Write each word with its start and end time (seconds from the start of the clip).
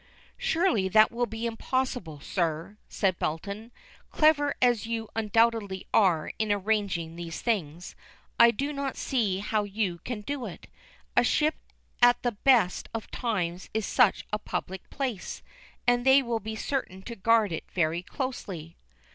"Surely 0.39 0.89
that 0.89 1.11
will 1.11 1.27
be 1.27 1.45
impossible, 1.45 2.19
sir," 2.19 2.75
said 2.89 3.19
Belton. 3.19 3.71
"Clever 4.09 4.55
as 4.59 4.87
you 4.87 5.07
undoubtedly 5.15 5.85
are 5.93 6.31
in 6.39 6.51
arranging 6.51 7.15
these 7.15 7.39
things, 7.41 7.95
I 8.39 8.49
do 8.49 8.73
not 8.73 8.97
see 8.97 9.41
how 9.41 9.63
you 9.63 9.99
can 9.99 10.21
do 10.21 10.47
it. 10.47 10.65
A 11.15 11.23
ship 11.23 11.53
at 12.01 12.19
the 12.23 12.31
best 12.31 12.89
of 12.95 13.11
times 13.11 13.69
is 13.75 13.85
such 13.85 14.25
a 14.33 14.39
public 14.39 14.89
place, 14.89 15.43
and 15.85 16.03
they 16.03 16.23
will 16.23 16.39
be 16.39 16.55
certain 16.55 17.03
to 17.03 17.15
guard 17.15 17.51
it 17.51 17.69
very 17.71 18.01
closely." 18.01 18.77